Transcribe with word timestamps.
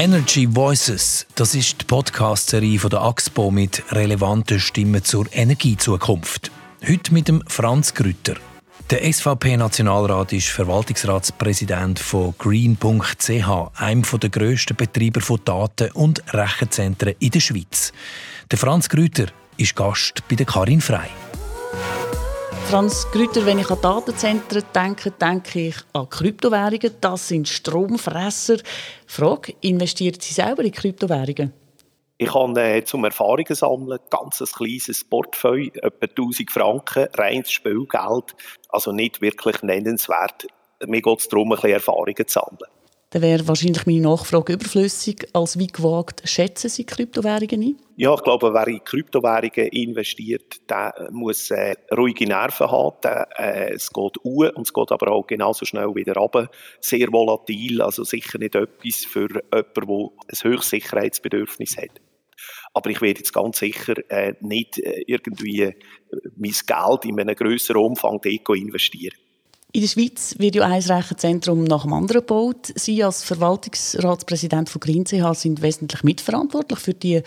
Energy 0.00 0.48
Voices, 0.50 1.26
das 1.34 1.54
ist 1.54 1.82
die 1.82 1.84
Podcast-Serie 1.84 2.78
der 2.78 3.02
AXPO 3.02 3.50
mit 3.50 3.82
relevanten 3.92 4.58
Stimmen 4.58 5.04
zur 5.04 5.26
Energiezukunft. 5.30 6.50
Heute 6.88 7.12
mit 7.12 7.28
dem 7.28 7.42
Franz 7.46 7.92
Grütter. 7.92 8.36
Der 8.88 9.12
SVP-Nationalrat 9.12 10.32
ist 10.32 10.48
Verwaltungsratspräsident 10.48 11.98
von 11.98 12.34
Green.ch, 12.38 13.78
einem 13.78 14.02
der 14.02 14.30
grössten 14.30 14.74
Betreiber 14.74 15.20
von 15.20 15.40
Daten- 15.44 15.92
und 15.92 16.24
Rechenzentren 16.32 17.14
in 17.18 17.32
der 17.32 17.40
Schweiz. 17.40 17.92
Der 18.50 18.56
Franz 18.56 18.88
Grüter 18.88 19.26
ist 19.58 19.76
Gast 19.76 20.26
bei 20.30 20.36
der 20.36 20.46
Karin 20.46 20.80
Frei. 20.80 21.10
Franz 22.70 23.10
Grüter, 23.10 23.44
wenn 23.46 23.58
ich 23.58 23.68
an 23.68 23.80
Datenzentren 23.82 24.62
denke, 24.72 25.10
denke 25.10 25.60
ich 25.60 25.76
an 25.92 26.08
Kryptowährungen. 26.08 26.94
Das 27.00 27.26
sind 27.26 27.48
Stromfresser. 27.48 28.58
Frage, 29.08 29.54
investieren 29.60 30.20
Sie 30.20 30.32
selber 30.32 30.62
in 30.62 30.70
Kryptowährungen? 30.70 31.52
Ich 32.16 32.32
habe 32.32 32.62
äh, 32.62 32.84
zum 32.84 33.04
Erfahrungen 33.04 33.56
sammeln 33.56 33.98
ganz 34.08 34.40
ein 34.40 34.46
kleines 34.46 35.02
Portfolio, 35.02 35.72
etwa 35.82 36.06
1000 36.06 36.48
Franken, 36.48 37.08
reines 37.14 37.50
Spielgeld, 37.50 38.36
also 38.68 38.92
nicht 38.92 39.20
wirklich 39.20 39.60
nennenswert. 39.64 40.46
Mir 40.86 41.02
geht 41.02 41.18
es 41.18 41.26
darum, 41.26 41.50
ein 41.50 41.56
bisschen 41.56 41.72
Erfahrungen 41.72 42.14
zu 42.24 42.32
sammeln. 42.34 42.70
Dann 43.12 43.22
wäre 43.22 43.48
wahrscheinlich 43.48 43.86
meine 43.86 44.02
Nachfrage 44.02 44.52
überflüssig. 44.52 45.26
Als 45.32 45.58
wie 45.58 45.66
gewagt 45.66 46.22
schätzen 46.28 46.70
Sie 46.70 46.84
Kryptowährungen 46.84 47.60
ein? 47.60 47.76
Ja, 47.96 48.14
ich 48.14 48.22
glaube, 48.22 48.54
wer 48.54 48.68
in 48.68 48.84
Kryptowährungen 48.84 49.72
investiert, 49.72 50.70
der 50.70 51.08
muss 51.10 51.50
äh, 51.50 51.74
ruhige 51.96 52.26
Nerven 52.26 52.70
haben. 52.70 52.96
Äh, 53.36 53.72
es 53.74 53.90
geht 53.90 54.16
hoch 54.22 54.50
und 54.54 54.66
es 54.66 54.72
geht 54.72 54.92
aber 54.92 55.10
auch 55.10 55.26
genauso 55.26 55.64
schnell 55.64 55.92
wieder 55.96 56.14
runter. 56.14 56.48
Sehr 56.80 57.12
volatil, 57.12 57.82
also 57.82 58.04
sicher 58.04 58.38
nicht 58.38 58.54
etwas 58.54 59.04
für 59.04 59.28
jemanden, 59.28 59.72
der 59.74 59.88
ein 59.88 60.52
höchstes 60.52 60.70
Sicherheitsbedürfnis 60.70 61.76
hat. 61.78 62.00
Aber 62.74 62.90
ich 62.90 63.00
werde 63.02 63.18
jetzt 63.18 63.34
ganz 63.34 63.58
sicher 63.58 63.94
äh, 64.08 64.34
nicht 64.40 64.78
äh, 64.78 65.02
irgendwie 65.08 65.62
äh, 65.62 65.74
mein 66.36 66.54
Geld 66.64 67.04
in 67.04 67.20
einem 67.20 67.34
grösseren 67.34 67.82
Umfang 67.82 68.20
Deko 68.20 68.54
investieren. 68.54 69.16
In 69.72 69.82
der 69.82 69.88
Schweiz 69.88 70.34
wird 70.38 70.56
ja 70.56 70.64
ein 70.64 70.82
Rechenzentrum 70.82 71.62
nach 71.62 71.82
dem 71.82 71.92
anderen 71.92 72.22
gebaut. 72.22 72.72
Sie 72.74 73.04
als 73.04 73.22
Verwaltungsratspräsident 73.22 74.68
von 74.68 74.80
GreenCH 74.80 75.34
sind 75.34 75.62
wesentlich 75.62 76.02
mitverantwortlich 76.02 76.80
für 76.80 76.94
die 76.94 77.22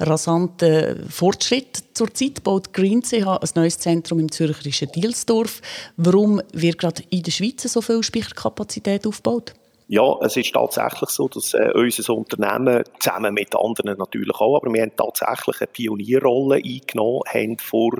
rasanten 0.00 1.08
Fortschritte. 1.08 1.82
Zurzeit 1.92 2.42
baut 2.42 2.72
GreenCH 2.72 3.24
ein 3.24 3.48
neues 3.54 3.78
Zentrum 3.78 4.18
im 4.18 4.32
zürcherischen 4.32 4.90
Dielsdorf. 4.90 5.60
Warum 5.96 6.42
wird 6.52 6.78
gerade 6.78 7.04
in 7.10 7.22
der 7.22 7.30
Schweiz 7.30 7.62
so 7.62 7.80
viel 7.80 8.02
Speicherkapazität 8.02 9.06
aufgebaut? 9.06 9.54
Ja, 9.86 10.16
es 10.22 10.36
ist 10.36 10.52
tatsächlich 10.52 11.10
so, 11.10 11.28
dass 11.28 11.54
äh, 11.54 11.70
unser 11.74 12.14
Unternehmen 12.14 12.82
zusammen 12.98 13.34
mit 13.34 13.54
anderen 13.54 13.98
natürlich 13.98 14.34
auch, 14.34 14.56
aber 14.56 14.72
wir 14.72 14.82
haben 14.82 14.96
tatsächlich 14.96 15.60
eine 15.60 15.66
Pionierrolle 15.68 16.56
eingenommen, 16.56 17.20
haben 17.32 17.58
vor 17.58 17.92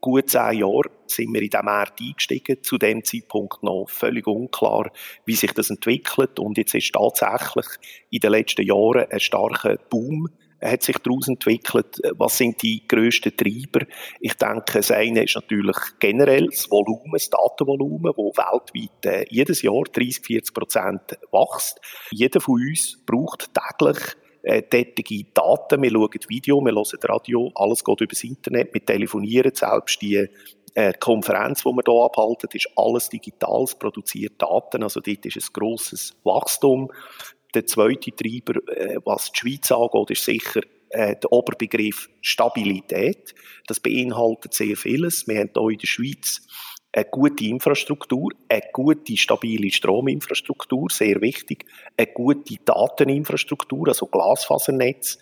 gut 0.00 0.30
zehn 0.30 0.58
Jahren 0.58 0.90
sind 1.06 1.32
wir 1.32 1.42
in 1.42 1.50
diesen 1.50 1.64
Markt 1.64 2.00
eingestiegen. 2.00 2.62
Zu 2.62 2.78
dem 2.78 3.04
Zeitpunkt 3.04 3.62
noch 3.62 3.86
völlig 3.88 4.26
unklar, 4.26 4.90
wie 5.24 5.34
sich 5.34 5.52
das 5.52 5.70
entwickelt. 5.70 6.38
Und 6.38 6.58
jetzt 6.58 6.74
ist 6.74 6.92
tatsächlich 6.92 7.66
in 8.10 8.20
den 8.20 8.32
letzten 8.32 8.66
Jahren 8.66 9.06
ein 9.10 9.20
starker 9.20 9.76
Boom 9.88 10.28
hat 10.62 10.82
sich 10.82 10.98
daraus 10.98 11.28
entwickelt. 11.28 12.00
Was 12.18 12.38
sind 12.38 12.62
die 12.62 12.86
grössten 12.86 13.36
Treiber? 13.36 13.86
Ich 14.20 14.34
denke, 14.34 14.72
das 14.74 14.90
eine 14.90 15.24
ist 15.24 15.34
natürlich 15.34 15.76
generell 15.98 16.46
das 16.46 16.70
Volumen, 16.70 17.12
das 17.12 17.30
Datenvolumen, 17.30 18.12
das 18.14 18.36
weltweit 18.36 19.06
äh, 19.06 19.24
jedes 19.30 19.62
Jahr 19.62 19.82
30, 19.84 20.24
40 20.24 20.54
Prozent 20.54 21.18
wächst. 21.32 21.80
Jeder 22.10 22.40
von 22.40 22.60
uns 22.60 23.02
braucht 23.06 23.50
täglich 23.54 23.98
äh, 24.42 24.62
tätige 24.62 25.24
Daten. 25.34 25.82
Wir 25.82 25.90
schauen 25.90 26.10
Video, 26.28 26.60
wir 26.60 26.72
hören 26.72 27.00
Radio, 27.02 27.52
alles 27.54 27.84
geht 27.84 28.00
übers 28.00 28.24
Internet, 28.24 28.72
wir 28.72 28.84
telefonieren, 28.84 29.52
selbst 29.54 30.00
die 30.00 30.26
äh, 30.74 30.92
Konferenz, 30.98 31.62
die 31.62 31.68
wir 31.68 31.82
hier 31.84 32.04
abhalten, 32.04 32.48
ist 32.52 32.68
alles 32.76 33.08
digital, 33.08 33.64
es 33.64 33.74
produziert 33.74 34.40
Daten, 34.40 34.82
also 34.82 35.00
dort 35.00 35.26
ist 35.26 35.36
ein 35.36 35.52
grosses 35.52 36.16
Wachstum. 36.24 36.90
Der 37.54 37.66
zweite 37.66 38.12
Treiber, 38.12 38.60
äh, 38.68 38.98
was 39.04 39.32
die 39.32 39.38
Schweiz 39.38 39.72
angeht, 39.72 40.10
ist 40.10 40.24
sicher 40.24 40.60
der 40.92 41.32
Oberbegriff 41.32 42.10
Stabilität. 42.20 43.32
Das 43.68 43.78
beinhaltet 43.78 44.54
sehr 44.54 44.76
vieles. 44.76 45.28
Wir 45.28 45.38
haben 45.38 45.50
hier 45.56 45.70
in 45.70 45.78
der 45.78 45.86
Schweiz 45.86 46.44
eine 46.92 47.04
gute 47.04 47.44
Infrastruktur, 47.44 48.32
eine 48.48 48.62
gute, 48.72 49.16
stabile 49.16 49.70
Strominfrastruktur, 49.70 50.88
sehr 50.90 51.20
wichtig, 51.20 51.66
eine 51.96 52.08
gute 52.08 52.56
Dateninfrastruktur, 52.64 53.88
also 53.88 54.06
Glasfasernetz. 54.06 55.18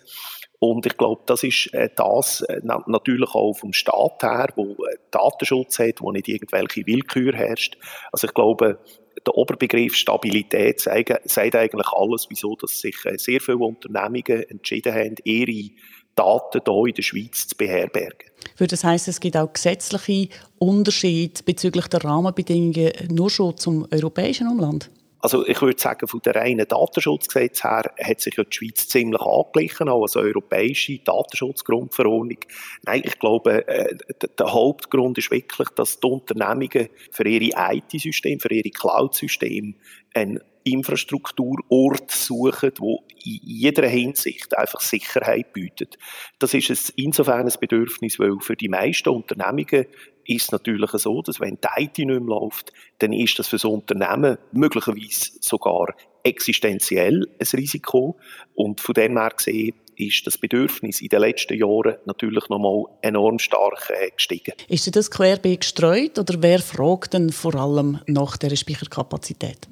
Und 0.59 0.85
ich 0.85 0.97
glaube, 0.97 1.21
das 1.25 1.43
ist 1.43 1.73
äh, 1.73 1.89
das 1.95 2.41
äh, 2.41 2.59
natürlich 2.63 3.33
auch 3.33 3.53
vom 3.53 3.71
Staat 3.71 4.23
her, 4.23 4.49
wo 4.55 4.73
äh, 4.73 4.97
Datenschutz 5.09 5.79
hat, 5.79 6.01
wo 6.01 6.11
nicht 6.11 6.27
irgendwelche 6.27 6.85
Willkür 6.85 7.33
herrscht. 7.33 7.77
Also 8.11 8.27
ich 8.27 8.33
glaube, 8.33 8.79
der 9.25 9.35
Oberbegriff 9.35 9.95
Stabilität 9.95 10.81
sagt, 10.81 11.55
eigentlich 11.55 11.87
alles, 11.93 12.27
wieso 12.29 12.55
dass 12.55 12.79
sich 12.79 12.95
sehr 13.15 13.39
viele 13.39 13.57
Unternehmungen 13.57 14.43
entschieden 14.49 14.93
haben, 14.93 15.15
ihre 15.23 15.71
Daten 16.15 16.61
hier 16.65 16.85
in 16.87 16.93
der 16.93 17.01
Schweiz 17.03 17.47
zu 17.47 17.55
beherbergen. 17.55 18.28
Würde 18.59 18.71
das 18.71 18.83
heißen, 18.83 19.11
es 19.11 19.19
gibt 19.19 19.37
auch 19.37 19.53
gesetzliche 19.53 20.29
Unterschiede 20.57 21.41
bezüglich 21.43 21.87
der 21.87 22.03
Rahmenbedingungen 22.03 22.91
nur 23.09 23.29
schon 23.29 23.57
zum 23.57 23.87
europäischen 23.91 24.47
Umland? 24.47 24.89
Also 25.21 25.45
ich 25.45 25.61
würde 25.61 25.79
sagen, 25.79 26.07
von 26.07 26.21
der 26.23 26.35
reinen 26.35 26.65
Datenschutzgesetz 26.65 27.63
her 27.63 27.91
hat 28.01 28.21
sich 28.21 28.37
ja 28.37 28.43
die 28.45 28.55
Schweiz 28.55 28.87
ziemlich 28.87 29.19
angeglichen, 29.19 29.89
auch 29.89 30.03
als 30.03 30.15
europäische 30.15 30.99
Datenschutzgrundverordnung. 30.99 32.37
Nein, 32.85 33.01
ich 33.03 33.19
glaube, 33.19 33.67
äh, 33.67 33.95
der 34.37 34.53
Hauptgrund 34.53 35.17
ist 35.17 35.31
wirklich, 35.31 35.67
dass 35.69 35.99
die 35.99 36.07
Unternehmungen 36.07 36.87
für 37.11 37.27
ihre 37.27 37.51
IT-Systeme, 37.75 38.39
für 38.39 38.53
ihre 38.53 38.69
Cloud-Systeme 38.69 39.73
einen 40.13 40.39
Infrastrukturort 40.63 42.11
suchen, 42.11 42.71
wo 42.77 43.03
jeder 43.23 43.87
Hinsicht 43.87 44.57
einfach 44.57 44.81
Sicherheit 44.81 45.53
bietet. 45.53 45.97
Das 46.39 46.53
ist 46.53 46.69
es 46.69 46.89
insofern 46.91 47.47
ein 47.47 47.59
Bedürfnis, 47.59 48.19
weil 48.19 48.39
für 48.39 48.55
die 48.55 48.69
meisten 48.69 49.09
Unternehmungen 49.09 49.85
ist 50.25 50.43
es 50.43 50.51
natürlich 50.51 50.91
so, 50.91 51.21
dass 51.21 51.39
wenn 51.39 51.57
die 51.57 51.83
IT 51.83 51.97
nicht 51.97 52.07
mehr 52.07 52.19
läuft, 52.19 52.71
dann 52.99 53.13
ist 53.13 53.39
das 53.39 53.47
für 53.47 53.57
so 53.57 53.71
Unternehmen 53.73 54.37
möglicherweise 54.51 55.31
sogar 55.41 55.87
existenziell 56.23 57.27
ein 57.39 57.47
Risiko. 57.53 58.17
Und 58.53 58.81
von 58.81 58.93
dem 58.93 59.17
her 59.17 59.31
gesehen 59.35 59.73
ist 59.95 60.25
das 60.25 60.37
Bedürfnis 60.37 61.01
in 61.01 61.09
den 61.09 61.19
letzten 61.19 61.57
Jahren 61.57 61.95
natürlich 62.05 62.47
nochmal 62.49 62.85
enorm 63.01 63.37
stark 63.39 63.89
äh, 63.89 64.11
gestiegen. 64.11 64.53
Ist 64.67 64.95
das 64.95 65.11
querbeet 65.11 65.61
gestreut 65.61 66.17
oder 66.17 66.41
wer 66.41 66.59
fragt 66.59 67.13
denn 67.13 67.31
vor 67.31 67.55
allem 67.55 67.99
nach 68.07 68.37
der 68.37 68.55
Speicherkapazität? 68.55 69.67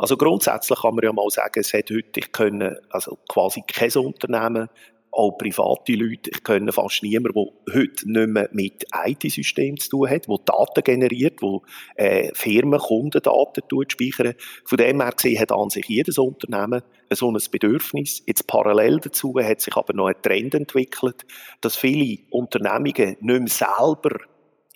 Also 0.00 0.16
grundsätzlich 0.16 0.80
kann 0.80 0.94
man 0.94 1.04
ja 1.04 1.12
mal 1.12 1.28
sagen, 1.28 1.60
es 1.60 1.74
hat 1.74 1.90
heute, 1.90 2.20
ich 2.20 2.32
können, 2.32 2.74
also 2.88 3.18
quasi 3.28 3.62
kein 3.66 3.92
Unternehmen, 4.02 4.70
auch 5.10 5.32
private 5.32 5.92
Leute, 5.92 6.30
ich 6.30 6.42
kenne 6.42 6.72
fast 6.72 7.02
niemanden, 7.02 7.34
der 7.34 7.74
heute 7.74 8.10
nicht 8.10 8.28
mehr 8.28 8.48
mit 8.50 8.86
IT-Systemen 8.94 9.76
zu 9.76 9.90
tun 9.90 10.08
hat, 10.08 10.26
der 10.26 10.38
Daten 10.46 10.84
generiert, 10.84 11.40
der 11.42 11.60
äh, 11.96 12.30
Firmen, 12.32 12.80
Kundendaten 12.80 13.62
speichern. 13.88 14.34
Von 14.64 14.78
dem 14.78 15.02
her 15.02 15.12
gesehen 15.12 15.38
hat 15.38 15.52
an 15.52 15.68
sich 15.68 15.84
jedes 15.86 16.16
Unternehmen 16.16 16.80
so 17.12 17.30
ein 17.30 17.36
Bedürfnis. 17.50 18.22
Jetzt 18.26 18.46
parallel 18.46 19.00
dazu 19.00 19.34
hat 19.38 19.60
sich 19.60 19.76
aber 19.76 19.92
noch 19.92 20.06
ein 20.06 20.22
Trend 20.22 20.54
entwickelt, 20.54 21.26
dass 21.60 21.76
viele 21.76 22.20
Unternehmungen 22.30 23.18
nicht 23.20 23.20
mehr 23.20 23.48
selber 23.48 24.16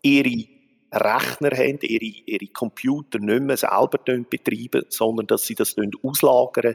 ihre 0.03 0.54
Rechner 0.95 1.51
haben, 1.57 1.79
ihre, 1.83 2.05
ihre 2.27 2.47
Computer 2.53 3.19
nicht 3.19 3.43
mehr 3.43 3.57
selber 3.57 3.99
betreiben, 3.99 4.85
sondern 4.89 5.27
dass 5.27 5.47
sie 5.47 5.55
das 5.55 5.77
auslagern 6.03 6.75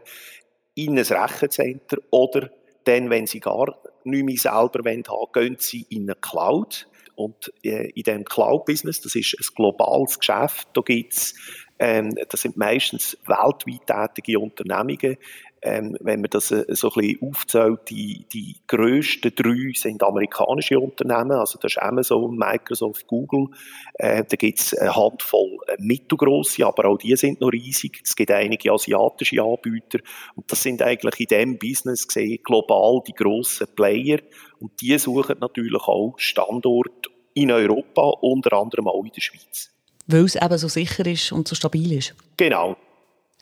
in 0.75 0.97
ein 0.97 1.05
Rechenzentrum 1.05 2.03
oder 2.11 2.49
dann, 2.85 3.09
wenn 3.09 3.27
sie 3.27 3.39
gar 3.39 3.77
nicht 4.03 4.25
mehr 4.25 4.37
selber 4.37 4.89
haben 4.89 5.03
wollen, 5.07 5.31
gehen 5.33 5.55
sie 5.59 5.85
in 5.89 6.03
eine 6.03 6.15
Cloud. 6.15 6.87
Und 7.15 7.51
äh, 7.63 7.89
in 7.89 8.03
diesem 8.03 8.23
Cloud-Business, 8.23 9.01
das 9.01 9.13
ist 9.15 9.35
ein 9.37 9.55
globales 9.55 10.17
Geschäft, 10.19 10.69
da 10.73 10.81
gibt's, 10.81 11.35
ähm, 11.77 12.15
das 12.29 12.41
sind 12.41 12.55
meistens 12.55 13.17
weltweit 13.25 14.15
tätige 14.15 14.39
Unternehmungen, 14.39 15.17
ähm, 15.61 15.97
wenn 15.99 16.21
man 16.21 16.29
das 16.29 16.51
äh, 16.51 16.65
so 16.69 16.91
ein 16.91 17.01
bisschen 17.01 17.21
aufzählt, 17.21 17.79
die, 17.89 18.25
die 18.31 18.55
grössten 18.67 19.33
drei 19.35 19.71
sind 19.75 20.01
amerikanische 20.03 20.79
Unternehmen, 20.79 21.33
also 21.33 21.59
das 21.59 21.73
ist 21.73 21.81
Amazon, 21.81 22.35
Microsoft, 22.35 23.07
Google. 23.07 23.47
Äh, 23.95 24.23
da 24.27 24.35
gibt 24.35 24.59
es 24.59 24.73
eine 24.73 24.95
Handvoll 24.95 25.57
äh, 25.67 25.75
mittelgrosse, 25.79 26.65
aber 26.65 26.85
auch 26.85 26.97
die 26.97 27.15
sind 27.15 27.41
noch 27.41 27.51
riesig. 27.51 28.01
Es 28.03 28.15
gibt 28.15 28.31
einige 28.31 28.71
asiatische 28.71 29.41
Anbieter 29.41 29.99
und 30.35 30.49
das 30.51 30.63
sind 30.63 30.81
eigentlich 30.81 31.19
in 31.19 31.27
diesem 31.27 31.57
Business 31.59 32.07
gesehen 32.07 32.39
global 32.43 33.01
die 33.05 33.13
grossen 33.13 33.67
Player 33.75 34.19
und 34.59 34.79
die 34.81 34.97
suchen 34.97 35.37
natürlich 35.39 35.81
auch 35.83 36.13
Standort 36.17 37.09
in 37.33 37.51
Europa, 37.51 38.01
unter 38.21 38.53
anderem 38.53 38.87
auch 38.87 39.03
in 39.03 39.11
der 39.11 39.21
Schweiz. 39.21 39.71
Weil 40.07 40.25
es 40.25 40.35
eben 40.35 40.57
so 40.57 40.67
sicher 40.67 41.05
ist 41.05 41.31
und 41.31 41.47
so 41.47 41.55
stabil 41.55 41.93
ist. 41.93 42.15
Genau. 42.37 42.75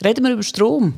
Reden 0.03 0.25
wir 0.25 0.33
über 0.33 0.43
Strom. 0.43 0.93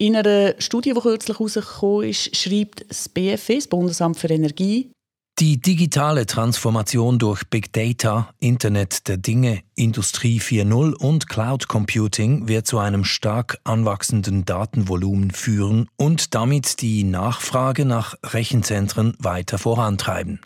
In 0.00 0.16
einer 0.16 0.54
Studie, 0.58 0.94
die 0.94 1.00
kürzlich 1.00 1.38
herausgekommen 1.38 2.08
ist, 2.08 2.34
schreibt 2.34 2.88
das 2.88 3.06
BFE, 3.10 3.56
das 3.56 3.66
Bundesamt 3.66 4.18
für 4.18 4.28
Energie, 4.28 4.90
die 5.38 5.60
digitale 5.60 6.26
Transformation 6.26 7.18
durch 7.18 7.44
Big 7.44 7.72
Data, 7.72 8.30
Internet 8.40 9.08
der 9.08 9.16
Dinge, 9.16 9.62
Industrie 9.74 10.38
4.0 10.38 10.94
und 10.94 11.28
Cloud 11.28 11.66
Computing 11.66 12.46
wird 12.48 12.66
zu 12.66 12.78
einem 12.78 13.04
stark 13.04 13.58
anwachsenden 13.64 14.44
Datenvolumen 14.44 15.30
führen 15.30 15.88
und 15.96 16.34
damit 16.34 16.82
die 16.82 17.04
Nachfrage 17.04 17.86
nach 17.86 18.16
Rechenzentren 18.22 19.14
weiter 19.18 19.56
vorantreiben. 19.56 20.40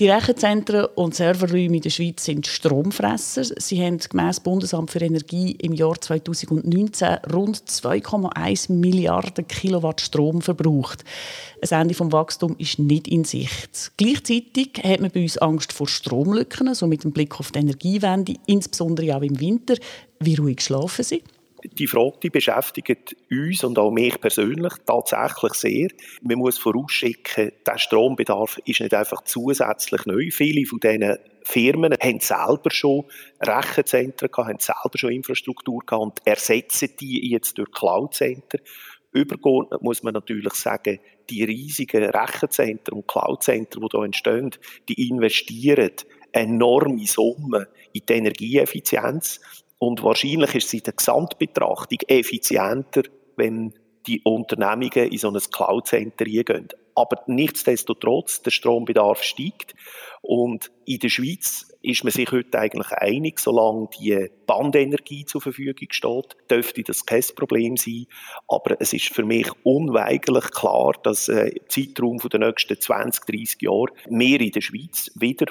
Die 0.00 0.08
Rechenzentren 0.08 0.86
und 0.94 1.14
Serverräume 1.14 1.76
in 1.76 1.82
der 1.82 1.90
Schweiz 1.90 2.24
sind 2.24 2.46
Stromfresser. 2.46 3.44
Sie 3.44 3.84
haben 3.84 3.98
gemäss 3.98 4.40
Bundesamt 4.40 4.90
für 4.90 5.00
Energie 5.02 5.50
im 5.50 5.74
Jahr 5.74 6.00
2019 6.00 7.18
rund 7.30 7.58
2,1 7.58 8.72
Milliarden 8.72 9.46
Kilowatt 9.46 10.00
Strom 10.00 10.40
verbraucht. 10.40 11.04
Ein 11.60 11.82
Ende 11.82 11.94
des 11.94 12.12
Wachstums 12.12 12.56
ist 12.56 12.78
nicht 12.78 13.08
in 13.08 13.24
Sicht. 13.24 13.92
Gleichzeitig 13.98 14.80
hat 14.82 15.00
man 15.00 15.10
bei 15.10 15.20
uns 15.20 15.36
Angst 15.36 15.74
vor 15.74 15.86
Stromlücken, 15.86 16.74
so 16.74 16.86
mit 16.86 17.04
dem 17.04 17.12
Blick 17.12 17.38
auf 17.38 17.52
die 17.52 17.58
Energiewende, 17.58 18.36
insbesondere 18.46 19.14
auch 19.14 19.20
im 19.20 19.38
Winter. 19.38 19.74
Wie 20.18 20.36
ruhig 20.36 20.62
schlafen 20.62 21.04
Sie? 21.04 21.22
Die 21.64 21.86
Frage 21.86 22.18
die 22.22 22.30
beschäftigt 22.30 23.16
uns 23.30 23.64
und 23.64 23.78
auch 23.78 23.90
mich 23.90 24.20
persönlich 24.20 24.72
tatsächlich 24.86 25.54
sehr. 25.54 25.88
Man 26.22 26.38
muss 26.38 26.58
vorausschicken, 26.58 27.52
der 27.66 27.78
Strombedarf 27.78 28.58
ist 28.64 28.80
nicht 28.80 28.94
einfach 28.94 29.22
zusätzlich 29.24 30.06
neu. 30.06 30.30
Viele 30.30 30.64
von 30.66 30.80
diesen 30.80 31.18
Firmen 31.44 31.94
haben 32.00 32.20
selber 32.20 32.70
schon 32.70 33.04
Rechenzentren 33.40 34.30
gehabt, 34.30 34.48
haben 34.48 34.58
selber 34.58 34.96
schon 34.98 35.12
Infrastruktur 35.12 35.80
gehabt 35.84 36.02
und 36.02 36.26
ersetzen 36.26 36.90
die 36.98 37.30
jetzt 37.30 37.58
durch 37.58 37.70
Cloud-Center. 37.72 38.58
Übergeordnet 39.12 39.82
muss 39.82 40.02
man 40.02 40.14
natürlich 40.14 40.54
sagen, 40.54 41.00
die 41.28 41.44
riesigen 41.44 42.04
Rechenzentren 42.04 42.98
und 42.98 43.08
Cloud-Center, 43.08 43.80
die 43.80 43.86
hier 43.90 44.04
entstehen, 44.04 44.50
die 44.88 45.08
investieren 45.08 45.92
enorme 46.32 47.06
Summen 47.06 47.66
in 47.92 48.02
die 48.08 48.12
Energieeffizienz. 48.12 49.40
Und 49.80 50.02
wahrscheinlich 50.02 50.54
ist 50.54 50.66
es 50.66 50.74
in 50.74 50.82
der 50.82 50.92
Gesamtbetrachtung 50.92 51.98
effizienter, 52.06 53.02
wenn 53.36 53.72
die 54.06 54.20
Unternehmungen 54.22 55.10
in 55.10 55.18
so 55.18 55.30
ein 55.30 55.38
Cloud-Center 55.38 56.26
gehen. 56.26 56.68
Aber 56.94 57.22
nichtsdestotrotz, 57.26 58.42
der 58.42 58.50
Strombedarf 58.50 59.22
steigt. 59.22 59.74
Und 60.22 60.70
in 60.84 60.98
der 60.98 61.08
Schweiz 61.08 61.70
ist 61.82 62.04
man 62.04 62.12
sich 62.12 62.30
heute 62.30 62.58
eigentlich 62.58 62.92
einig, 62.92 63.38
solange 63.38 63.88
die 63.98 64.28
Bandenergie 64.46 65.24
zur 65.24 65.40
Verfügung 65.40 65.88
steht, 65.90 66.36
dürfte 66.50 66.82
das 66.82 67.06
kein 67.06 67.24
Problem 67.34 67.76
sein. 67.76 68.06
Aber 68.48 68.76
es 68.80 68.92
ist 68.92 69.08
für 69.08 69.24
mich 69.24 69.48
unweigerlich 69.62 70.50
klar, 70.50 70.92
dass 71.02 71.28
äh, 71.28 71.48
im 71.48 71.68
Zeitraum 71.68 72.18
der 72.18 72.40
nächsten 72.40 72.78
20, 72.78 73.24
30 73.24 73.62
Jahre 73.62 73.92
wir 74.08 74.40
in 74.40 74.50
der 74.50 74.60
Schweiz 74.60 75.10
wieder 75.14 75.46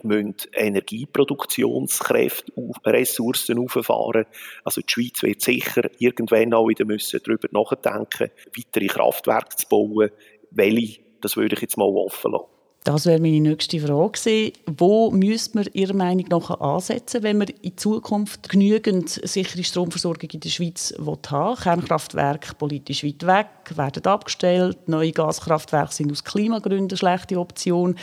Energieproduktionskräfte, 0.53 2.51
Ressourcen 2.85 3.57
auffahren. 3.59 4.25
Also 4.63 4.81
die 4.81 4.91
Schweiz 4.91 5.23
wird 5.23 5.41
sicher 5.41 5.89
irgendwann 5.97 6.53
auch 6.53 6.67
wieder 6.67 6.85
müssen 6.85 7.21
darüber 7.23 7.47
nachdenken, 7.51 8.29
weitere 8.55 8.87
Kraftwerke 8.87 9.55
zu 9.55 9.67
bauen. 9.67 10.11
Welche, 10.51 11.01
das 11.21 11.37
würde 11.37 11.55
ich 11.55 11.61
jetzt 11.61 11.77
mal 11.77 11.85
offen 11.85 12.31
lassen. 12.31 12.45
Das 12.85 13.05
wäre 13.05 13.19
meine 13.19 13.41
nächste 13.41 13.79
Frage 13.79 14.53
Wo 14.65 15.11
müsste 15.11 15.57
man 15.57 15.67
Ihrer 15.73 15.93
Meinung 15.93 16.25
nach 16.29 16.49
ansetzen, 16.61 17.23
wenn 17.23 17.37
man 17.37 17.49
in 17.61 17.77
Zukunft 17.77 18.47
genügend 18.47 19.09
sichere 19.09 19.63
Stromversorgung 19.63 20.29
in 20.31 20.39
der 20.39 20.49
Schweiz 20.49 20.93
haben 20.97 21.07
will? 21.07 21.55
Kernkraftwerke 21.61 22.55
politisch 22.55 23.03
weit 23.03 23.27
weg, 23.27 23.77
werden 23.77 24.05
abgestellt, 24.05 24.87
neue 24.87 25.11
Gaskraftwerke 25.11 25.93
sind 25.93 26.11
aus 26.11 26.23
Klimagründen 26.23 26.89
eine 26.91 26.97
schlechte 26.97 27.37
Option. 27.37 27.95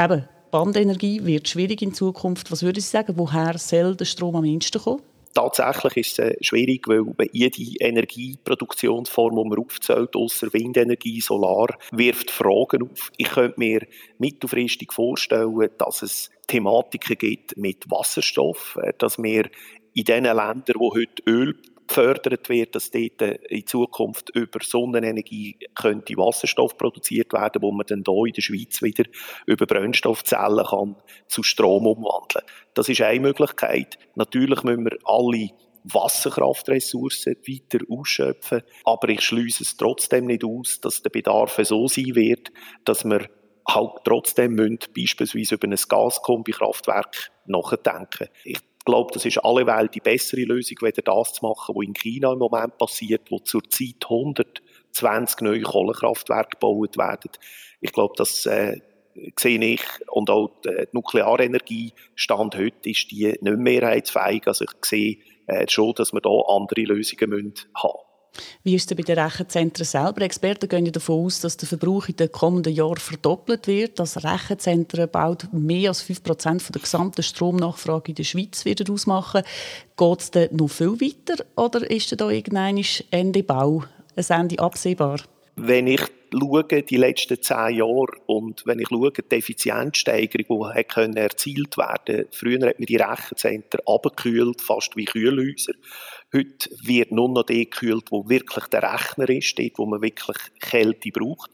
Eben, 0.00 0.28
Bandenergie 0.52 1.24
wird 1.24 1.48
schwierig 1.48 1.82
in 1.82 1.92
Zukunft. 1.92 2.52
Was 2.52 2.62
würden 2.62 2.80
Sie 2.80 2.88
sagen, 2.88 3.14
woher 3.16 3.58
soll 3.58 3.96
der 3.96 4.04
Strom 4.04 4.36
am 4.36 4.42
mindesten 4.42 4.80
kommen? 4.80 5.02
Tatsächlich 5.34 5.96
ist 5.96 6.18
es 6.20 6.30
äh, 6.30 6.36
schwierig, 6.40 6.86
weil 6.86 7.28
jede 7.32 7.60
Energieproduktionsform, 7.80 9.34
die 9.34 9.48
man 9.48 9.58
aufzählt, 9.58 10.14
außer 10.14 10.52
Windenergie, 10.52 11.20
Solar, 11.20 11.76
wirft 11.90 12.30
Fragen 12.30 12.88
auf. 12.88 13.10
Ich 13.16 13.30
könnte 13.30 13.58
mir 13.58 13.84
mittelfristig 14.18 14.92
vorstellen, 14.92 15.70
dass 15.76 16.02
es 16.02 16.30
Thematiken 16.46 17.18
gibt 17.18 17.56
mit 17.56 17.90
Wasserstoff, 17.90 18.78
äh, 18.80 18.92
dass 18.96 19.18
wir 19.18 19.50
in 19.92 20.04
den 20.04 20.24
Ländern, 20.24 20.62
wo 20.76 20.94
heute 20.94 21.22
Öl 21.26 21.56
gefördert 21.86 22.48
wird, 22.48 22.74
dass 22.74 22.90
dort 22.90 23.20
in 23.20 23.66
Zukunft 23.66 24.30
über 24.30 24.58
Sonnenenergie 24.62 25.58
könnte 25.74 26.16
Wasserstoff 26.16 26.76
produziert 26.76 27.32
werden, 27.32 27.62
wo 27.62 27.72
man 27.72 27.86
dann 27.86 28.04
hier 28.06 28.26
in 28.26 28.32
der 28.32 28.42
Schweiz 28.42 28.82
wieder 28.82 29.04
über 29.46 29.66
Brennstoffzellen 29.66 30.64
kann 30.64 30.96
zu 31.28 31.42
Strom 31.42 31.86
umwandeln. 31.86 32.44
Das 32.74 32.88
ist 32.88 33.00
eine 33.00 33.20
Möglichkeit. 33.20 33.98
Natürlich 34.14 34.62
müssen 34.62 34.84
wir 34.84 34.98
alle 35.04 35.50
Wasserkraftressourcen 35.84 37.36
weiter 37.46 37.84
ausschöpfen, 37.90 38.62
aber 38.84 39.08
ich 39.10 39.20
schließe 39.20 39.64
es 39.64 39.76
trotzdem 39.76 40.26
nicht 40.26 40.44
aus, 40.44 40.80
dass 40.80 41.02
der 41.02 41.10
Bedarf 41.10 41.60
so 41.62 41.86
sein 41.88 42.14
wird, 42.14 42.50
dass 42.84 43.04
wir 43.04 43.28
halt 43.68 43.90
trotzdem 44.04 44.54
müssen, 44.54 44.78
beispielsweise 44.96 45.56
über 45.56 45.68
ein 45.68 45.76
Gaskombikraftwerk 45.76 47.30
nachdenken. 47.46 48.28
Ich 48.44 48.58
glaube, 48.84 49.12
das 49.12 49.24
ist 49.24 49.38
alle 49.38 49.66
Welt 49.66 49.94
die 49.94 50.00
bessere 50.00 50.42
Lösung, 50.42 50.78
weder 50.82 51.02
das 51.02 51.34
zu 51.34 51.46
machen, 51.46 51.74
was 51.74 51.84
in 51.84 51.94
China 51.94 52.32
im 52.32 52.38
Moment 52.38 52.76
passiert, 52.78 53.30
wo 53.30 53.38
zurzeit 53.38 54.02
120 54.02 55.40
neue 55.40 55.62
Kohlekraftwerke 55.62 56.50
gebaut 56.50 56.96
werden. 56.96 57.30
Ich 57.80 57.92
glaube, 57.92 58.14
das 58.16 58.46
äh, 58.46 58.80
sehe 59.38 59.62
ich 59.64 59.82
und 60.08 60.30
auch 60.30 60.50
die 60.64 60.88
Nuklearenergie 60.92 61.92
Stand 62.14 62.56
heute 62.56 62.90
ist 62.90 63.10
die 63.10 63.26
nicht 63.40 63.42
mehrheitsfähig. 63.42 64.46
Also 64.46 64.64
ich 64.64 64.84
sehe 64.84 65.18
äh, 65.46 65.66
schon, 65.68 65.94
dass 65.94 66.12
wir 66.12 66.20
da 66.20 66.30
andere 66.48 66.82
Lösungen 66.82 67.30
müssen 67.30 67.54
haben 67.74 68.03
wie 68.62 68.74
ist 68.74 68.90
es 68.90 68.96
bei 68.96 69.02
den 69.02 69.18
Rechenzentren 69.18 69.84
selber? 69.84 70.22
Experten 70.22 70.68
gehen 70.68 70.90
davon 70.90 71.26
aus, 71.26 71.40
dass 71.40 71.56
der 71.56 71.68
Verbrauch 71.68 72.08
in 72.08 72.16
den 72.16 72.32
kommenden 72.32 72.74
Jahren 72.74 72.96
verdoppelt 72.96 73.66
wird. 73.66 73.98
Das 73.98 74.24
Rechenzentren 74.24 75.08
baut 75.08 75.48
mehr 75.52 75.90
als 75.90 76.04
5% 76.04 76.72
der 76.72 76.80
gesamten 76.80 77.22
Stromnachfrage 77.22 78.10
in 78.10 78.16
der 78.16 78.24
Schweiz 78.24 78.64
wieder 78.64 78.92
ausmachen. 78.92 79.42
Geht 79.96 80.20
es 80.20 80.30
dann 80.30 80.48
noch 80.52 80.68
viel 80.68 81.00
weiter 81.00 81.44
oder 81.56 81.88
ist 81.90 82.20
da 82.20 82.30
irgendein 82.30 82.84
Ende 83.10 83.42
Bau, 83.42 83.84
ein 84.16 84.24
Ende 84.28 84.58
absehbar? 84.58 85.20
Wenn 85.56 85.86
ich 85.86 86.02
schaue, 86.32 86.64
die 86.64 86.96
letzten 86.96 87.40
zehn 87.40 87.76
Jahre 87.76 88.12
und 88.26 88.66
wenn 88.66 88.80
ich 88.80 88.88
schaue, 88.88 89.12
die 89.12 89.36
Effizienzsteigerung, 89.36 90.72
die 90.76 90.84
können 90.84 91.16
erzielt 91.16 91.76
werden 91.76 92.26
früher 92.30 92.68
hat 92.68 92.78
man 92.78 92.86
die 92.86 92.96
Rechenzentren 92.96 93.80
abgekühlt, 93.86 94.60
fast 94.60 94.96
wie 94.96 95.04
Kühlhäuser. 95.04 95.74
Heute 96.34 96.68
wird 96.82 97.12
nur 97.12 97.28
noch 97.28 97.44
der 97.44 97.58
gekühlt, 97.58 98.10
wo 98.10 98.28
wirklich 98.28 98.64
der 98.66 98.82
Rechner 98.82 99.28
ist, 99.28 99.56
dort, 99.56 99.78
wo 99.78 99.86
man 99.86 100.02
wirklich 100.02 100.36
Kälte 100.58 101.10
braucht. 101.12 101.52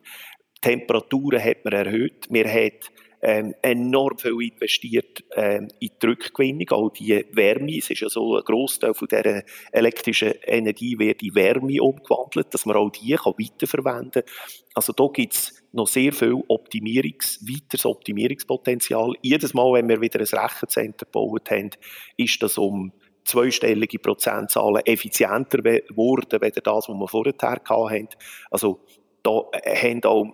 Die 0.57 0.61
Temperaturen 0.63 1.43
hat 1.43 1.65
man 1.65 1.75
erhöht. 1.75 2.31
Man 2.31 2.51
hat 2.51 2.91
ähm, 3.21 3.55
enorm 3.61 4.17
viel 4.17 4.41
investiert 4.41 5.23
ähm, 5.37 5.69
in 5.81 5.91
die 6.03 6.07
Rückgewinnung, 6.07 6.71
auch 6.71 6.91
die 6.91 7.27
Wärme. 7.33 7.77
Es 7.77 7.91
ist 7.91 8.01
ja 8.01 8.09
so, 8.09 8.39
ein 8.39 8.43
Großteil 8.43 8.95
von 8.95 9.09
dieser 9.09 9.43
elektrischen 9.73 10.33
Energie 10.47 10.99
wird 10.99 11.23
in 11.23 11.35
Wärme 11.35 11.83
umgewandelt, 11.83 12.55
dass 12.55 12.65
man 12.65 12.77
auch 12.77 12.91
die 12.91 13.17
kann 13.17 13.35
weiterverwenden 13.37 14.23
kann. 14.23 14.35
Also 14.73 14.95
da 14.95 15.09
gibt 15.13 15.35
es 15.35 15.63
noch 15.73 15.89
sehr 15.89 16.15
viel 16.15 16.43
Optimierungs-, 16.49 17.41
weiteres 17.43 17.85
Optimierungspotenzial. 17.85 19.13
Jedes 19.21 19.53
Mal, 19.53 19.75
wenn 19.75 19.91
wir 19.91 20.01
wieder 20.01 20.21
ein 20.21 20.41
Rechenzentrum 20.41 21.07
gebaut 21.13 21.51
haben, 21.51 21.71
ist 22.17 22.43
das 22.43 22.57
um 22.57 22.93
zweistellige 23.25 23.99
Prozentzahlen 23.99 24.85
effizienter 24.87 25.63
geworden, 25.63 26.41
als 26.43 26.55
das, 26.55 26.89
was 26.89 26.89
wir 26.89 27.09
vorher 27.09 27.35
hatten. 27.41 28.09
Also 28.51 28.81
da 29.23 29.43
haben 29.65 30.05
auch 30.05 30.25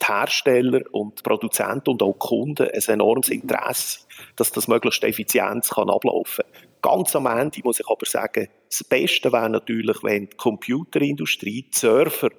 die 0.00 0.06
Hersteller 0.06 0.80
und 0.92 1.18
die 1.18 1.22
Produzenten 1.22 1.90
und 1.90 2.02
auch 2.02 2.14
die 2.14 2.18
Kunden 2.18 2.68
ein 2.68 2.94
enormes 2.94 3.28
Interesse, 3.28 4.00
dass 4.36 4.50
das 4.50 4.68
möglichst 4.68 5.04
effizient 5.04 5.68
kann 5.68 5.90
ablaufen 5.90 6.44
kann. 6.44 6.68
Ganz 6.82 7.14
am 7.14 7.26
Ende 7.26 7.60
muss 7.62 7.78
ich 7.78 7.88
aber 7.88 8.06
sagen, 8.06 8.48
das 8.68 8.82
Beste 8.82 9.32
wäre 9.32 9.48
natürlich, 9.48 10.02
wenn 10.02 10.28
die 10.28 10.36
Computerindustrie, 10.36 11.62
die 11.72 11.78
Surfer, 11.78 12.30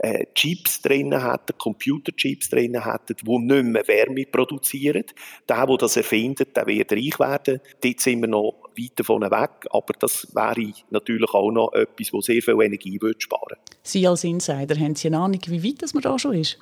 äh, 0.00 0.26
Chips 0.34 0.82
drinnen 0.82 1.24
hätten, 1.24 1.56
Computerchips 1.56 2.50
drinnen 2.50 2.84
hätten, 2.84 3.14
die 3.22 3.38
nicht 3.38 3.64
mehr 3.64 3.86
Wärme 3.86 4.26
produzieren. 4.26 5.04
Der, 5.48 5.66
der 5.66 5.76
das 5.76 5.96
erfindet, 5.96 6.56
der 6.56 6.66
wird 6.66 6.92
reich 6.92 7.20
werden. 7.20 7.60
Dort 7.80 8.00
sind 8.00 8.20
wir 8.20 8.28
noch 8.28 8.63
weit 8.78 8.92
davon 8.96 9.22
weg, 9.22 9.66
aber 9.70 9.94
das 9.98 10.28
wäre 10.34 10.72
natürlich 10.90 11.32
auch 11.32 11.50
noch 11.50 11.72
etwas, 11.72 12.10
das 12.10 12.24
sehr 12.26 12.42
viel 12.42 12.60
Energie 12.62 13.00
würde 13.00 13.20
sparen 13.20 13.56
Sie 13.82 14.06
als 14.06 14.24
Insider, 14.24 14.78
haben 14.78 14.94
Sie 14.94 15.08
eine 15.08 15.18
Ahnung, 15.18 15.40
wie 15.46 15.62
weit 15.62 15.82
das 15.82 15.94
man 15.94 16.02
da 16.02 16.18
schon 16.18 16.34
ist? 16.34 16.58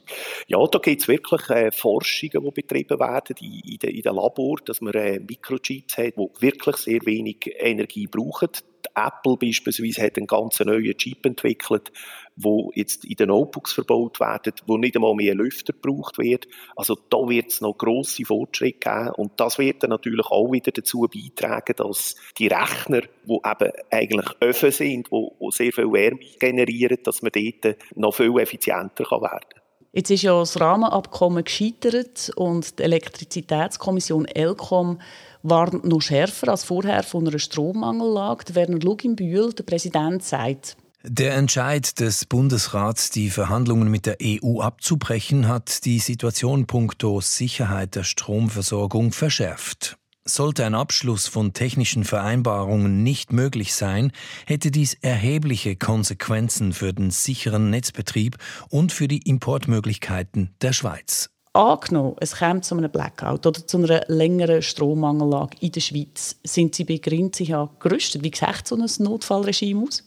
Ja, 0.48 0.64
da 0.66 0.78
gibt 0.78 1.02
es 1.02 1.08
wirklich 1.08 1.48
äh, 1.50 1.70
Forschungen, 1.70 2.44
die 2.44 2.50
betrieben 2.50 2.98
werden 2.98 3.36
in, 3.40 3.60
in 3.72 3.78
den 3.78 4.02
de 4.02 4.12
Labor, 4.12 4.56
dass 4.64 4.80
man 4.80 4.94
äh, 4.94 5.20
Mikrochips 5.20 5.98
hat, 5.98 6.16
die 6.16 6.28
wirklich 6.40 6.76
sehr 6.76 7.00
wenig 7.04 7.50
Energie 7.58 8.06
brauchen. 8.06 8.50
Die 8.96 9.00
Apple 9.00 9.36
beispielsweise 9.36 10.02
hat 10.02 10.16
einen 10.16 10.26
ganz 10.26 10.60
neuen 10.60 10.96
Chip 10.96 11.24
entwickelt, 11.24 11.92
wo 12.36 12.70
jetzt 12.74 13.04
in 13.04 13.16
den 13.16 13.28
Notebooks 13.28 13.72
verbaut 13.72 14.20
werden, 14.20 14.54
wo 14.66 14.76
nicht 14.76 14.96
einmal 14.96 15.14
mehr 15.14 15.34
Lüfter 15.34 15.72
gebraucht 15.72 16.18
wird. 16.18 16.46
Also 16.76 16.96
da 17.10 17.18
wird 17.28 17.50
es 17.50 17.60
noch 17.60 17.76
grosse 17.76 18.24
Fortschritte 18.24 18.78
geben 18.78 19.10
und 19.16 19.32
das 19.38 19.58
wird 19.58 19.82
dann 19.82 19.90
natürlich 19.90 20.26
auch 20.26 20.50
wieder 20.50 20.72
dazu 20.72 21.08
beitragen, 21.12 21.74
dass 21.76 22.16
die 22.38 22.48
Rechner, 22.48 23.02
die 23.24 23.34
eben 23.34 23.72
eigentlich 23.90 24.26
offen 24.40 24.70
sind, 24.70 25.10
wo 25.10 25.50
sehr 25.50 25.72
viel 25.72 25.92
Wärme 25.92 26.20
generieren, 26.38 26.98
dass 27.04 27.22
man 27.22 27.32
dort 27.32 27.76
noch 27.94 28.14
viel 28.14 28.38
effizienter 28.38 29.04
werden 29.10 29.30
kann. 29.30 29.62
Jetzt 29.94 30.10
ist 30.10 30.22
ja 30.22 30.38
das 30.38 30.58
Rahmenabkommen 30.58 31.44
gescheitert 31.44 32.30
und 32.36 32.78
die 32.78 32.82
Elektrizitätskommission 32.82 34.24
ELCOM 34.24 35.02
warnt 35.42 35.84
noch 35.84 36.00
schärfer 36.00 36.48
als 36.48 36.64
vorher 36.64 37.02
von 37.02 37.26
einer 37.26 37.38
Strommangellage. 37.38 38.54
Werner 38.54 38.78
Luginbühl, 38.78 39.52
der 39.52 39.64
Präsident, 39.64 40.22
sagt, 40.22 40.76
der 41.04 41.34
Entscheid 41.34 41.98
des 41.98 42.26
Bundesrats, 42.26 43.10
die 43.10 43.30
Verhandlungen 43.30 43.90
mit 43.90 44.06
der 44.06 44.18
EU 44.22 44.60
abzubrechen, 44.60 45.48
hat 45.48 45.84
die 45.84 45.98
Situation 45.98 46.68
punkto 46.68 47.20
Sicherheit 47.20 47.96
der 47.96 48.04
Stromversorgung 48.04 49.10
verschärft. 49.10 49.98
Sollte 50.24 50.64
ein 50.64 50.76
Abschluss 50.76 51.26
von 51.26 51.52
technischen 51.54 52.04
Vereinbarungen 52.04 53.02
nicht 53.02 53.32
möglich 53.32 53.74
sein, 53.74 54.12
hätte 54.46 54.70
dies 54.70 54.94
erhebliche 54.94 55.74
Konsequenzen 55.74 56.72
für 56.72 56.94
den 56.94 57.10
sicheren 57.10 57.70
Netzbetrieb 57.70 58.36
und 58.68 58.92
für 58.92 59.08
die 59.08 59.28
Importmöglichkeiten 59.28 60.54
der 60.62 60.72
Schweiz. 60.72 61.31
Angenommen, 61.54 62.16
es 62.20 62.36
käme 62.36 62.62
zu 62.62 62.74
einem 62.74 62.90
Blackout 62.90 63.44
oder 63.46 63.66
zu 63.66 63.76
einer 63.76 64.04
längeren 64.08 64.62
Strommangellage 64.62 65.58
in 65.60 65.72
der 65.72 65.80
Schweiz. 65.80 66.40
Sind 66.44 66.74
Sie 66.74 66.84
bei 66.84 66.96
Grinzia 66.96 67.68
gerüstet? 67.78 68.24
Wie 68.24 68.32
sieht 68.34 68.66
so 68.66 68.74
ein 68.74 68.86
Notfallregime 68.98 69.84
aus? 69.86 70.02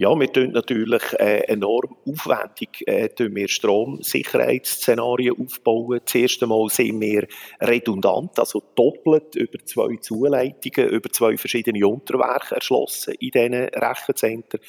Ja, 0.00 0.18
wir 0.18 0.32
tun 0.32 0.52
natürlich 0.52 1.02
äh, 1.18 1.42
enorm 1.42 1.94
aufwendig 2.08 2.88
äh, 2.88 3.10
wir 3.18 3.48
Stromsicherheitsszenarien 3.48 5.36
aufbauen. 5.38 6.00
Zuerst 6.06 6.42
einmal 6.42 6.70
sind 6.70 6.98
wir 7.02 7.28
redundant, 7.60 8.38
also 8.38 8.62
doppelt 8.74 9.36
über 9.36 9.58
zwei 9.66 9.94
Zuleitungen, 9.96 10.88
über 10.88 11.10
zwei 11.10 11.36
verschiedene 11.36 11.86
Unterwerke 11.86 12.54
erschlossen 12.54 13.12
in 13.20 13.30
diesen 13.30 13.54
Rechenzentren. 13.54 14.60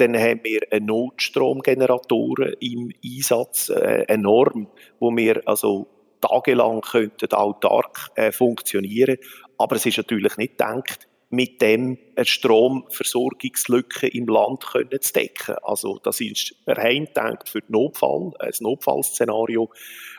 Dann 0.00 0.16
haben 0.16 0.40
wir 0.44 0.60
Notstromgeneratoren 0.80 2.54
im 2.60 2.90
Einsatz, 3.04 3.68
äh, 3.68 4.04
enorm, 4.08 4.66
wo 4.98 5.14
wir 5.14 5.42
also 5.46 5.88
tagelang 6.22 6.80
könnten 6.80 7.30
autark 7.32 8.10
äh, 8.14 8.32
funktionieren. 8.32 9.18
Aber 9.58 9.76
es 9.76 9.84
ist 9.84 9.98
natürlich 9.98 10.38
nicht 10.38 10.56
gedacht, 10.56 11.06
mit 11.28 11.60
dem 11.60 11.98
eine 12.16 12.24
Stromversorgungslücke 12.24 14.08
im 14.08 14.26
Land 14.26 14.66
können 14.66 15.00
zu 15.02 15.12
decken. 15.12 15.56
Also 15.62 15.98
das 16.02 16.20
ist 16.22 16.54
rein 16.66 17.04
gedacht 17.04 17.48
für 17.48 17.60
den 17.60 17.72
Notfall, 17.72 18.32
ein 18.38 18.52
Notfallszenario. 18.60 19.70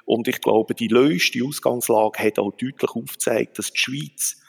Und 0.05 0.27
ich 0.27 0.41
glaube, 0.41 0.75
die 0.75 0.89
löste 0.89 1.39
Ausgangslage 1.43 2.23
hat 2.23 2.37
auch 2.37 2.51
deutlich 2.51 2.91
aufgezeigt, 2.91 3.57
dass 3.57 3.71
die 3.71 3.79
Schweiz 3.79 4.40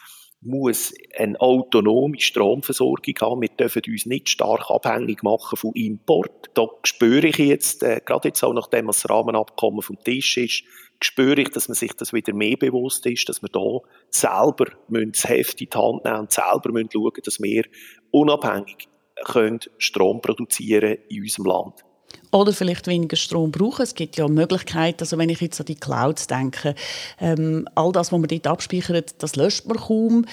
muss 0.43 0.93
eine 1.17 1.41
autonome 1.41 2.21
Stromversorgung 2.21 3.15
haben. 3.21 3.43
Wir 3.43 3.49
dürfen 3.49 3.83
uns 3.87 4.07
nicht 4.07 4.29
stark 4.29 4.71
abhängig 4.71 5.23
machen 5.23 5.57
von 5.57 5.73
Import. 5.75 6.51
Da 6.55 6.67
spüre 6.83 7.29
ich 7.29 7.39
jetzt, 7.39 7.83
äh, 7.83 8.01
gerade 8.05 8.29
jetzt 8.29 8.43
auch 8.43 8.53
nachdem 8.53 8.89
das 8.89 9.09
Rahmenabkommen 9.09 9.83
vom 9.83 9.99
Tisch 10.03 10.37
ist, 10.37 10.65
spüre 11.01 11.41
ich, 11.41 11.51
dass 11.51 11.69
man 11.69 11.77
sich 11.77 11.93
das 11.93 12.13
wieder 12.13 12.35
mehr 12.35 12.57
bewusst 12.57 13.07
ist, 13.07 13.29
dass 13.29 13.43
wir 13.43 13.49
da 13.49 13.81
selber 14.11 14.67
das 14.89 15.29
Heft 15.29 15.61
in 15.61 15.69
die 15.71 15.79
Hand 15.79 16.05
nehmen 16.05 16.21
und 16.21 16.33
selber 16.33 16.73
müssen 16.73 16.91
schauen, 16.93 17.13
dass 17.25 17.41
wir 17.41 17.65
unabhängig 18.11 18.89
können 19.25 19.61
Strom 19.79 20.21
produzieren 20.21 20.99
in 21.09 21.23
unserem 21.23 21.47
Land. 21.47 21.85
Oder 22.31 22.53
vielleicht 22.53 22.87
weniger 22.87 23.17
Strom 23.17 23.51
brauchen. 23.51 23.83
Es 23.83 23.95
gibt 23.95 24.17
ja 24.17 24.27
Möglichkeiten, 24.27 25.01
also 25.01 25.19
wenn 25.19 25.29
ich 25.29 25.41
jetzt 25.41 25.61
an 25.61 25.67
die 25.67 25.75
Clouds 25.75 26.27
denke, 26.27 26.75
ähm, 27.21 27.69
all 27.75 27.93
das, 27.93 28.11
was 28.11 28.19
man 28.19 28.29
dort 28.29 28.47
abspeichert, 28.47 29.15
das 29.19 29.37
löscht 29.37 29.67
man 29.67 29.77
kaum 29.77 30.25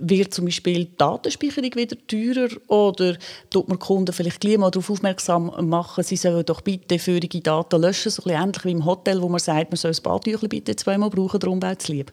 wird 0.00 0.34
zum 0.34 0.46
Beispiel 0.46 0.86
die 0.86 0.96
Datenspeicherung 0.96 1.74
wieder 1.74 1.96
teurer 2.06 2.48
oder 2.68 3.16
tut 3.50 3.68
man 3.68 3.78
Kunden 3.78 4.12
vielleicht 4.12 4.40
gleich 4.40 4.58
mal 4.58 4.70
darauf 4.70 4.90
aufmerksam 4.90 5.52
machen, 5.68 6.04
sie 6.04 6.16
sollen 6.16 6.44
doch 6.44 6.60
bitte 6.62 6.98
feurige 6.98 7.40
Daten 7.40 7.80
löschen, 7.80 8.10
so 8.10 8.22
ein 8.22 8.24
bisschen 8.24 8.42
ähnlich 8.42 8.64
wie 8.64 8.72
im 8.72 8.84
Hotel, 8.84 9.22
wo 9.22 9.28
man 9.28 9.40
sagt, 9.40 9.70
man 9.70 9.76
soll 9.76 9.92
das 9.92 10.00
Badtüchlein 10.00 10.48
bitte 10.48 10.76
zweimal 10.76 11.10
brauchen, 11.10 11.40
der 11.40 11.50
Umwelt 11.50 11.82
zu 11.82 11.92
lieb. 11.92 12.12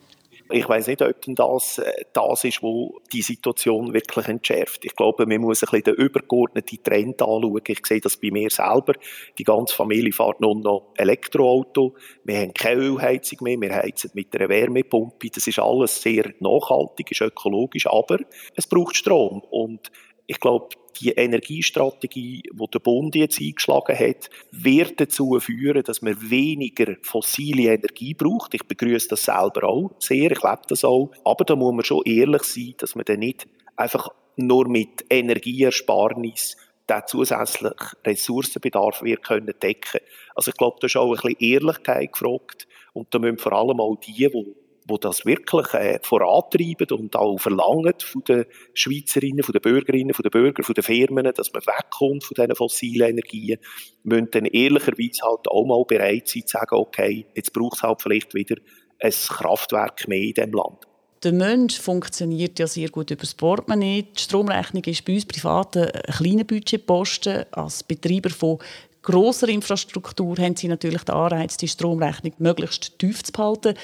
Ich 0.52 0.68
weiß 0.68 0.88
nicht, 0.88 1.02
ob 1.02 1.22
denn 1.22 1.36
das 1.36 1.78
äh, 1.78 1.92
das 2.14 2.44
ist, 2.44 2.62
wo 2.62 3.00
die 3.12 3.22
Situation 3.22 3.94
wirklich 3.94 4.28
entschärft. 4.28 4.86
Ich 4.86 4.96
glaube, 4.96 5.26
man 5.26 5.42
muss 5.42 5.64
ein 5.64 5.70
bisschen 5.72 5.96
den 5.96 6.06
übergeordneten 6.06 6.84
Trend 6.84 7.22
anschauen. 7.22 7.62
Ich 7.68 7.86
sehe 7.86 8.02
das 8.02 8.18
bei 8.18 8.32
mir 8.32 8.50
selber. 8.50 8.94
Die 9.38 9.44
ganze 9.44 9.76
Familie 9.76 10.12
fährt 10.12 10.42
nun 10.42 10.62
noch 10.62 10.94
Elektroauto. 10.96 11.96
Wir 12.24 12.40
haben 12.40 12.54
keine 12.54 12.82
Ölheizung 12.82 13.40
mehr. 13.42 13.60
Wir 13.60 13.76
heizen 13.76 14.12
mit 14.14 14.36
einer 14.36 14.50
Wärmepumpe. 14.50 15.30
Das 15.34 15.48
ist 15.48 15.60
alles 15.60 16.02
sehr 16.02 16.34
nachhaltig, 16.40 17.12
ist 17.12 17.22
ökologisch, 17.22 17.88
aber 17.88 18.20
es 18.56 18.68
braucht 18.68 18.96
Strom. 18.96 19.42
Und 19.50 19.92
ich 20.32 20.40
glaube, 20.40 20.70
die 21.02 21.10
Energiestrategie, 21.10 22.44
die 22.54 22.68
der 22.74 22.80
Bund 22.80 23.16
jetzt 23.16 23.42
eingeschlagen 23.42 24.00
hat, 24.00 24.30
wird 24.52 25.02
dazu 25.02 25.38
führen, 25.42 25.84
dass 25.84 26.02
man 26.02 26.30
weniger 26.32 26.96
fossile 27.02 27.74
Energie 27.74 28.14
braucht. 28.14 28.54
Ich 28.54 28.66
begrüße 28.66 29.10
das 29.10 29.26
selber 29.26 29.66
auch 29.66 29.92
sehr, 30.00 30.32
ich 30.32 30.42
lebe 30.42 30.62
das 30.70 30.86
auch. 30.86 31.12
Aber 31.26 31.44
da 31.44 31.58
muss 31.58 31.74
man 31.74 31.84
schon 31.84 32.04
ehrlich 32.06 32.44
sein, 32.44 32.76
dass 32.78 32.96
man 32.96 33.04
dann 33.04 33.20
nicht 33.20 33.46
einfach 33.76 34.08
nur 34.38 34.70
mit 34.70 35.04
Energieersparnis 35.10 36.56
den 36.90 37.02
zusätzlichen 37.08 37.90
Ressourcenbedarf 38.06 39.04
wir 39.04 39.18
können 39.18 39.54
decken. 39.62 40.00
Also 40.34 40.52
ich 40.52 40.58
glaube, 40.58 40.78
da 40.80 40.88
ist 40.88 40.96
auch 40.96 41.14
ein 41.14 41.22
bisschen 41.22 41.36
Ehrlichkeit 41.40 42.14
gefragt 42.14 42.68
und 42.94 43.14
da 43.14 43.20
müssen 43.20 43.38
vor 43.38 43.54
allem 43.54 43.82
auch 43.82 43.98
die, 43.98 44.14
die 44.14 44.56
wo 44.88 44.98
das 44.98 45.26
wirklich 45.26 45.74
äh, 45.74 46.00
vorantreiben 46.02 46.88
und 46.98 47.16
auch 47.16 47.38
verlangen 47.38 47.94
von 48.00 48.24
den 48.24 48.46
Schweizerinnen, 48.74 49.44
von 49.44 49.54
den 49.54 49.62
Bürgerinnen, 49.62 50.14
von 50.14 50.24
den 50.24 50.32
Bürgern, 50.32 50.64
von 50.64 50.74
den 50.74 50.84
Firmen, 50.84 51.32
dass 51.36 51.54
man 51.54 51.64
wegkommt 51.64 52.24
von 52.24 52.36
diesen 52.36 52.56
fossilen 52.56 53.10
Energien, 53.10 53.60
müssen 54.04 54.32
dann 54.32 54.46
ehrlicherweise 54.46 55.22
halt 55.24 55.48
auch 55.48 55.66
mal 55.66 55.84
bereit 55.86 56.28
sein 56.28 56.44
zu 56.46 56.58
sagen, 56.58 56.76
okay, 56.76 57.26
jetzt 57.36 57.54
braucht 57.54 57.78
es 57.78 57.84
halt 57.84 58.02
vielleicht 58.02 58.34
wieder 58.34 58.56
ein 59.00 59.12
Kraftwerk 59.12 60.08
mehr 60.08 60.22
in 60.22 60.34
diesem 60.34 60.54
Land. 60.54 60.88
Der 61.24 61.34
Mensch 61.34 61.80
funktioniert 61.80 62.58
ja 62.58 62.66
sehr 62.66 62.90
gut 62.90 63.12
über 63.12 63.22
das 63.22 63.36
Portemonnaie. 63.36 64.08
Die 64.18 64.22
Stromrechnung 64.22 64.84
ist 64.86 65.06
bei 65.06 65.14
uns 65.14 65.26
Privaten 65.28 65.84
ein 65.84 66.14
kleiner 66.14 66.44
Budgetposten. 66.44 67.46
Als 67.52 67.84
Betreiber 67.84 68.32
von 68.32 68.58
grosser 69.02 69.50
Infrastruktur 69.50 70.38
haben 70.38 70.56
sie 70.56 70.68
natürlich 70.68 71.04
den 71.04 71.16
Anreiz, 71.16 71.58
die 71.58 71.68
Stromrechnung 71.68 72.34
möglichst 72.38 72.98
tief 73.00 73.24
zu 73.24 73.32
behalten. 73.32 73.76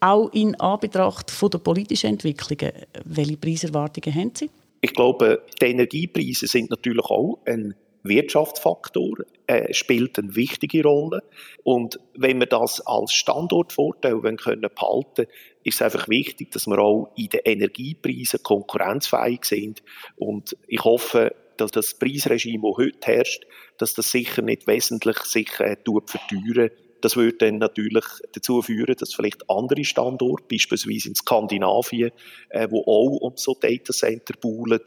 Auch 0.00 0.32
in 0.32 0.54
Anbetracht 0.60 1.32
der 1.42 1.58
politischen 1.58 2.10
Entwicklungen. 2.10 2.72
Welche 3.04 3.36
Preiserwartungen 3.36 4.14
haben 4.14 4.32
Sie? 4.34 4.50
Ich 4.80 4.92
glaube, 4.92 5.42
die 5.60 5.66
Energiepreise 5.66 6.46
sind 6.46 6.70
natürlich 6.70 7.04
auch 7.04 7.38
ein 7.46 7.74
Wirtschaftsfaktor, 8.02 9.16
äh, 9.48 9.72
spielt 9.74 10.18
eine 10.18 10.36
wichtige 10.36 10.84
Rolle. 10.84 11.24
Und 11.64 11.98
wenn 12.14 12.38
wir 12.38 12.46
das 12.46 12.80
als 12.86 13.12
Standortvorteil 13.12 14.20
können 14.36 14.70
behalten 14.74 15.26
ist 15.66 15.80
es 15.80 15.82
einfach 15.82 16.08
wichtig, 16.08 16.52
dass 16.52 16.68
wir 16.68 16.78
auch 16.78 17.10
in 17.16 17.28
den 17.28 17.40
Energiepreisen 17.44 18.40
konkurrenzfähig 18.40 19.44
sind. 19.44 19.82
Und 20.14 20.56
ich 20.68 20.84
hoffe, 20.84 21.34
dass 21.56 21.70
das 21.70 21.94
Preisregime, 21.94 22.62
das 22.68 22.76
heute 22.76 23.06
herrscht, 23.06 23.46
dass 23.78 23.94
das 23.94 24.10
sicher 24.10 24.42
nicht 24.42 24.66
wesentlich 24.66 25.18
sich 25.18 25.60
äh, 25.60 25.76
verteuern 26.06 26.70
das 27.00 27.16
würde 27.16 27.36
dann 27.38 27.58
natürlich 27.58 28.04
dazu 28.32 28.62
führen, 28.62 28.96
dass 28.98 29.14
vielleicht 29.14 29.48
andere 29.50 29.84
Standorte, 29.84 30.44
beispielsweise 30.50 31.10
in 31.10 31.14
Skandinavien, 31.14 32.10
äh, 32.48 32.68
wo 32.70 32.80
auch 32.80 33.20
um 33.20 33.36
so 33.36 33.54
Datacenter 33.54 34.34
bauen, 34.40 34.80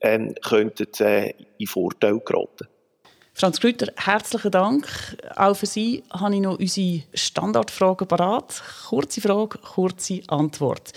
äh, 0.00 0.32
könnten 0.42 0.86
äh, 1.00 1.34
in 1.58 1.66
Vorteil 1.66 2.20
geraten. 2.20 2.68
Franz 3.38 3.60
Grüter, 3.60 3.92
herzlichen 3.96 4.50
Dank. 4.50 4.88
Auch 5.36 5.54
für 5.54 5.66
Sie 5.66 6.02
habe 6.10 6.34
ich 6.34 6.40
noch 6.40 6.58
unsere 6.58 7.02
Standardfragen 7.12 8.08
parat. 8.08 8.62
Kurze 8.88 9.20
Frage, 9.20 9.58
kurze 9.58 10.22
Antwort. 10.28 10.92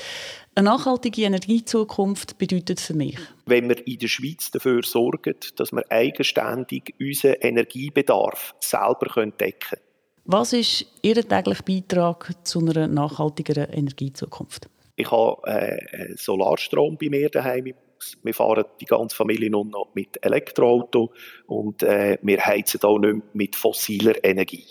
Eine 0.56 0.70
nachhaltige 0.70 1.24
Energiezukunft 1.24 2.38
bedeutet 2.38 2.80
für 2.80 2.94
mich? 2.94 3.18
Wenn 3.46 3.68
wir 3.68 3.86
in 3.86 4.00
der 4.00 4.08
Schweiz 4.08 4.52
dafür 4.52 4.84
sorgen, 4.84 5.36
dass 5.58 5.74
wir 5.74 5.84
eigenständig 5.92 6.94
unseren 6.98 7.34
Energiebedarf 7.42 8.56
selber 8.62 9.26
decken 9.26 9.60
können. 9.60 9.82
Was 10.24 10.54
ist 10.54 10.86
Ihr 11.02 11.16
täglicher 11.16 11.64
Beitrag 11.64 12.32
zu 12.48 12.60
einer 12.60 12.88
nachhaltigeren 12.88 13.70
Energiezukunft? 13.70 14.70
Ich 14.96 15.12
habe 15.12 15.46
äh, 15.46 16.16
Solarstrom 16.16 16.98
bei 16.98 17.10
mir 17.10 17.30
daheim 17.30 17.74
wir 18.24 18.34
fahren 18.34 18.66
die 18.80 18.86
ganze 18.86 19.16
Familie 19.16 19.50
nun 19.50 19.70
noch 19.70 19.90
mit 19.94 20.24
Elektroauto 20.24 21.12
und 21.48 21.84
äh, 21.84 22.18
wir 22.22 22.46
heizen 22.46 22.82
auch 22.84 23.00
nicht 23.00 23.14
mehr 23.14 23.24
mit 23.34 23.56
fossiler 23.56 24.24
Energie. 24.24 24.66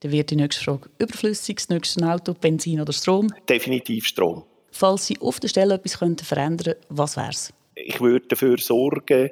Dann 0.00 0.12
wird 0.12 0.30
die 0.30 0.36
nächste 0.36 0.64
Frage 0.64 0.90
überflüssig, 0.98 1.56
das 1.56 1.68
nächste 1.68 2.06
Auto, 2.06 2.34
Benzin 2.34 2.80
oder 2.80 2.92
Strom? 2.92 3.32
Definitiv 3.48 4.06
Strom. 4.06 4.44
Falls 4.70 5.06
Sie 5.06 5.18
auf 5.20 5.40
der 5.40 5.48
Stelle 5.48 5.74
etwas 5.74 5.98
könnten 5.98 6.24
verändern 6.24 6.74
könnten, 6.74 6.86
was 6.90 7.16
wäre 7.16 7.30
es? 7.30 7.52
Ich 7.74 8.00
würde 8.00 8.26
dafür 8.26 8.58
sorgen, 8.58 9.30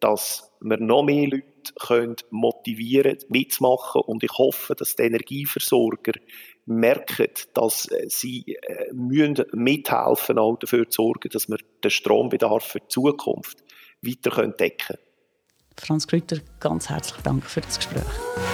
dass 0.00 0.50
wir 0.60 0.78
noch 0.78 1.02
mehr 1.02 1.28
Leute 1.28 1.51
können 1.80 2.16
motivieren 2.30 3.18
mitzumachen 3.28 4.02
und 4.02 4.22
ich 4.22 4.32
hoffe, 4.32 4.74
dass 4.74 4.96
die 4.96 5.02
Energieversorger 5.02 6.12
merken, 6.66 7.28
dass 7.54 7.90
äh, 7.90 8.06
sie 8.08 8.56
äh, 8.62 8.92
müssen 8.92 9.44
mithelfen 9.52 10.38
auch 10.38 10.58
dafür 10.58 10.88
zu 10.88 11.02
sorgen, 11.02 11.30
dass 11.30 11.48
wir 11.48 11.58
den 11.82 11.90
Strombedarf 11.90 12.64
für 12.64 12.80
die 12.80 12.88
Zukunft 12.88 13.62
weiter 14.02 14.46
decken 14.48 14.86
können. 14.86 14.98
Franz 15.78 16.06
Grüter, 16.06 16.38
ganz 16.60 16.88
herzlichen 16.88 17.22
Dank 17.22 17.44
für 17.44 17.60
das 17.60 17.78
Gespräch. 17.78 18.51